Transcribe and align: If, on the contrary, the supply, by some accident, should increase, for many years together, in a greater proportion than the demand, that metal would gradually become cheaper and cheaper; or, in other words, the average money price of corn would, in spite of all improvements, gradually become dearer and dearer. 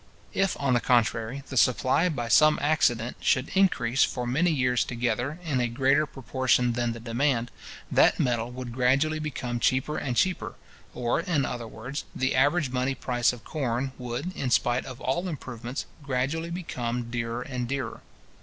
If, 0.33 0.57
on 0.59 0.73
the 0.73 0.79
contrary, 0.79 1.43
the 1.49 1.57
supply, 1.57 2.09
by 2.09 2.27
some 2.27 2.57
accident, 2.59 3.17
should 3.19 3.49
increase, 3.49 4.03
for 4.03 4.25
many 4.25 4.49
years 4.49 4.83
together, 4.83 5.37
in 5.43 5.59
a 5.59 5.67
greater 5.67 6.07
proportion 6.07 6.73
than 6.73 6.93
the 6.93 6.99
demand, 6.99 7.51
that 7.91 8.19
metal 8.19 8.49
would 8.49 8.73
gradually 8.73 9.19
become 9.19 9.59
cheaper 9.59 9.99
and 9.99 10.17
cheaper; 10.17 10.55
or, 10.95 11.19
in 11.19 11.45
other 11.45 11.67
words, 11.67 12.05
the 12.15 12.33
average 12.33 12.71
money 12.71 12.95
price 12.95 13.31
of 13.31 13.43
corn 13.43 13.91
would, 13.99 14.35
in 14.35 14.49
spite 14.49 14.85
of 14.87 14.99
all 15.01 15.27
improvements, 15.27 15.85
gradually 16.01 16.49
become 16.49 17.11
dearer 17.11 17.43
and 17.43 17.67
dearer. 17.67 18.01